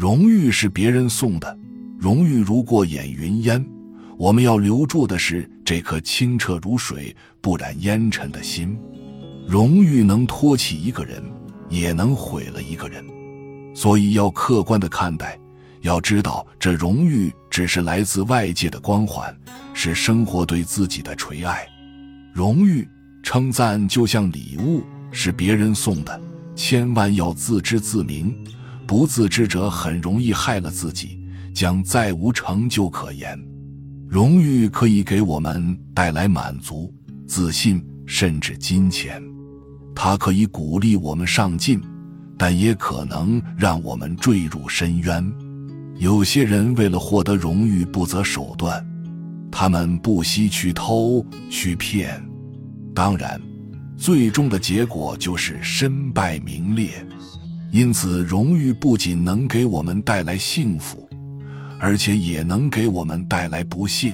[0.00, 1.58] 荣誉是别人送的，
[1.98, 3.62] 荣誉如过眼云烟。
[4.16, 8.74] 我们要留住的是这颗清澈如水、不染烟尘的心。
[9.46, 11.22] 荣誉能托起一个人，
[11.68, 13.04] 也能毁了一个人，
[13.74, 15.38] 所以要客观的看待。
[15.82, 19.36] 要知道，这荣誉只是来自外界的光环，
[19.74, 21.66] 是生活对自己的垂爱。
[22.32, 22.88] 荣誉、
[23.22, 24.82] 称赞就像礼物，
[25.12, 26.18] 是别人送的，
[26.56, 28.34] 千万要自知自明。
[28.90, 31.16] 不自知者很容易害了自己，
[31.54, 33.40] 将再无成就可言。
[34.08, 36.92] 荣誉可以给我们带来满足、
[37.24, 39.22] 自信，甚至金钱；
[39.94, 41.80] 它可以鼓励我们上进，
[42.36, 45.32] 但也可能让我们坠入深渊。
[45.98, 48.84] 有些人为了获得荣誉不择手段，
[49.52, 52.20] 他们不惜去偷去骗，
[52.92, 53.40] 当然，
[53.96, 56.90] 最终的结果就是身败名裂。
[57.70, 61.08] 因此，荣誉不仅能给我们带来幸福。
[61.82, 64.12] 而且也能给我们带来不幸。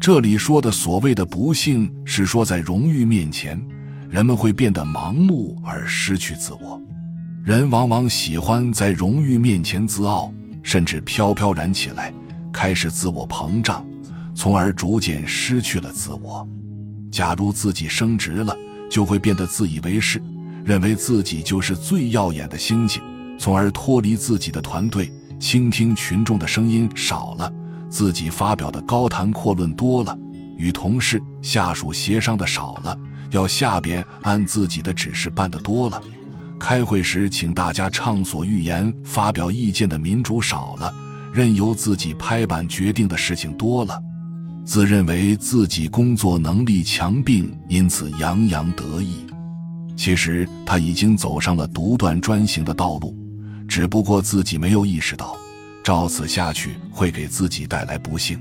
[0.00, 3.60] 这里说的所谓的不幸，是说在荣誉面前，
[4.08, 6.80] 人们会变得盲目而失去自我。
[7.44, 10.32] 人往往喜欢在荣誉面前自傲，
[10.62, 12.10] 甚至飘飘然起来，
[12.50, 13.86] 开始自我膨胀，
[14.34, 16.48] 从而逐渐失去了自我。
[17.10, 18.56] 假如自己升职了，
[18.90, 20.22] 就会变得自以为是，
[20.68, 23.00] 认为自己就是最耀眼的星星，
[23.38, 25.10] 从而脱离自己的团队。
[25.40, 27.50] 倾听群众的声音少了，
[27.88, 30.14] 自己发表的高谈阔论多了，
[30.58, 32.94] 与同事、下属协商的少了，
[33.30, 36.02] 要下边按自己的指示办的多了，
[36.60, 40.92] 开会时请大家畅所欲言、发表意见的民主少了，
[41.32, 43.98] 任由自己拍板决定的事情多了，
[44.66, 49.24] 自认为自己工作能力强并因此洋洋得意，
[49.98, 53.14] 其实他已经走上了独断专行的道路。
[53.66, 55.36] 只不过自己没有意识到，
[55.82, 58.38] 照此下去会给自己带来不幸。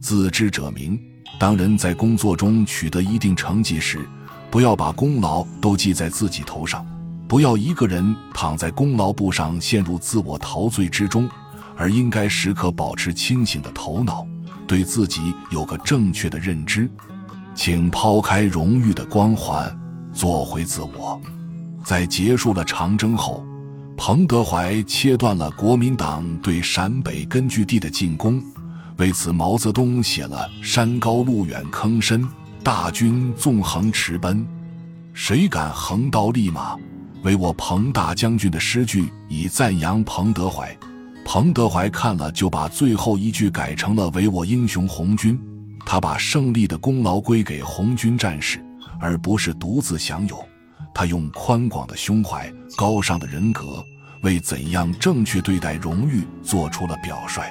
[0.00, 1.00] 自知者明。
[1.38, 4.06] 当人在工作中取得一定成绩时，
[4.50, 6.84] 不要把功劳都记在自己头上，
[7.26, 11.26] 不要一个人躺在功劳簿上陷入自我陶醉之中，
[11.76, 14.26] 而应该时刻保持清醒的头脑，
[14.66, 16.90] 对自己有个正确的认知。
[17.54, 19.74] 请抛开荣誉的光环，
[20.12, 21.20] 做回自我。
[21.84, 23.44] 在结束了长征后。
[24.02, 28.42] 彭德怀切断了国民党对陕北根据地的进攻，
[28.96, 32.26] 为此毛泽东写了“山高路远坑深，
[32.64, 34.46] 大军纵横驰奔，
[35.12, 36.78] 谁敢横刀立马，
[37.24, 40.74] 为我彭大将军”的诗句，以赞扬彭德怀。
[41.22, 45.38] 彭德怀看了，就把最后一句改成了“唯我英雄红军”。
[45.84, 48.64] 他把胜利的功劳归给红军战士，
[49.00, 50.44] 而不是独自享有。
[50.94, 53.84] 他用宽广的胸怀、高尚的人格，
[54.22, 57.42] 为怎样正确对待荣誉做出了表率。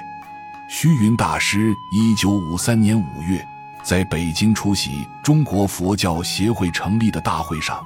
[0.68, 3.44] 虚云大师一九五三年五月
[3.82, 7.84] 在北京出席中国佛教协会成立的大会上，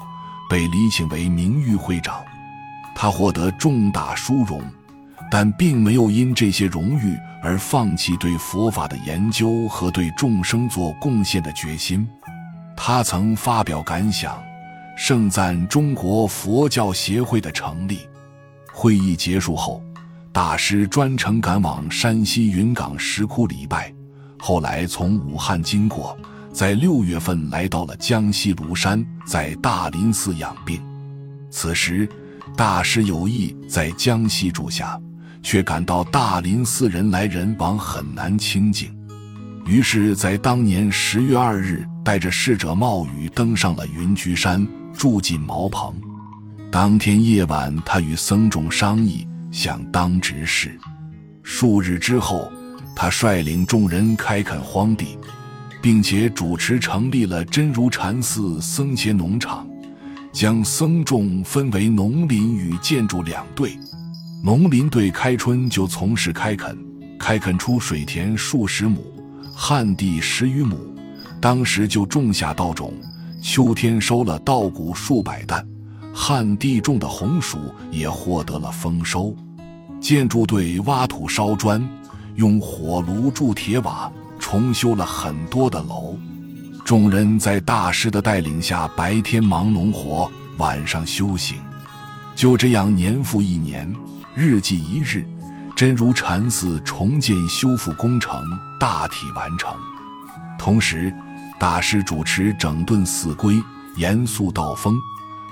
[0.50, 2.22] 被礼请为名誉会长。
[2.94, 4.60] 他获得重大殊荣，
[5.30, 12.06] 但并没有因这些荣誉而放弃对佛法的研究和对众生做贡献的决心。
[12.76, 14.42] 他曾发表感想。
[14.96, 17.98] 盛赞中国佛教协会的成立。
[18.72, 19.82] 会议结束后，
[20.30, 23.92] 大师专程赶往山西云冈石窟礼拜，
[24.38, 26.16] 后来从武汉经过，
[26.52, 30.80] 在六月份来到了江西庐山，在大林寺养病。
[31.50, 32.08] 此时，
[32.56, 34.96] 大师有意在江西住下，
[35.42, 38.93] 却感到大林寺人来人往，很难清静。
[39.66, 44.66] 于是，在当年十月二日，带着侍者冒雨登上了云居山。
[44.96, 45.92] 住进茅棚，
[46.70, 50.78] 当天夜晚，他与僧众商议，想当执事。
[51.42, 52.48] 数日之后，
[52.94, 55.18] 他率领众人开垦荒地，
[55.82, 59.68] 并且主持成立了真如禅寺僧伽农场，
[60.32, 63.76] 将僧众分为农林与建筑两队。
[64.44, 66.78] 农林队开春就从事开垦，
[67.18, 69.04] 开垦出水田数十亩，
[69.54, 70.76] 旱地十余亩，
[71.40, 72.92] 当时就种下稻种。
[73.40, 75.66] 秋天收了稻谷数百担，
[76.14, 77.58] 旱地种的红薯
[77.90, 79.34] 也获得了丰收。
[80.00, 81.86] 建筑队挖土烧砖，
[82.36, 86.16] 用火炉铸铁瓦，重修了很多的楼。
[86.84, 91.56] 众人在大师的带领下，白天忙农活，晚上修行。
[92.34, 93.90] 就这样，年复一年，
[94.34, 95.24] 日继一日，
[95.76, 98.40] 真如禅寺重建修复工程
[98.78, 99.74] 大体完成。
[100.56, 101.12] 同时，
[101.58, 103.60] 大师主持整顿寺规，
[103.96, 104.96] 严肃道风。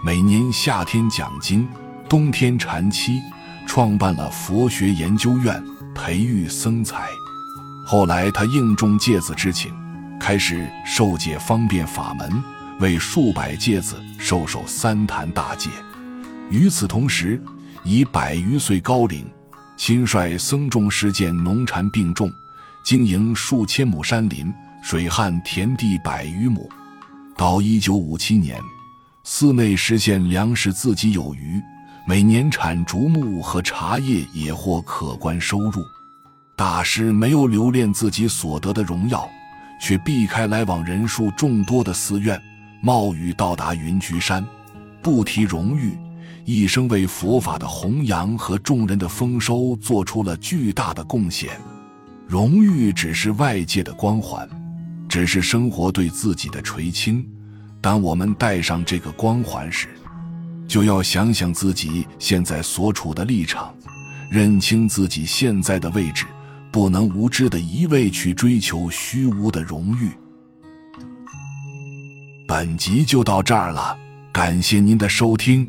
[0.05, 1.69] 每年夏天讲经，
[2.09, 3.21] 冬天禅期，
[3.67, 7.09] 创办了佛学研究院，培育僧才。
[7.85, 9.73] 后来他应众戒子之请，
[10.21, 12.43] 开始受戒方便法门，
[12.79, 15.69] 为数百戒子授受三坛大戒。
[16.49, 17.43] 与此同时，
[17.83, 19.29] 以百余岁高龄，
[19.85, 22.33] 亲率僧众实践农禅并重，
[22.85, 26.71] 经营数千亩山林，水旱田地百余亩。
[27.37, 28.61] 到一九五七年，
[29.25, 31.61] 寺内实现粮食自给有余，
[32.07, 35.85] 每年产竹木和茶叶也获可观收入。
[36.55, 39.29] 大师没有留恋自己所得的荣耀，
[39.81, 42.41] 却避开来往人数众多的寺院，
[42.81, 44.47] 冒雨到达云居山，
[45.03, 45.99] 不提荣誉，
[46.45, 51.51] 一生为佛法的弘扬和众人的丰收做出了巨大的贡献。
[52.27, 54.49] 荣誉只是外界的光环，
[55.09, 57.27] 只是生活对自己的垂青。
[57.81, 59.89] 当我们戴上这个光环时，
[60.67, 63.75] 就要想想自己现在所处的立场，
[64.31, 66.27] 认清自己现在的位置。
[66.71, 70.09] 不能无知的一味去追求虚无的荣誉。
[72.49, 73.95] 本集就到这儿了，
[74.33, 75.69] 感谢您的收听，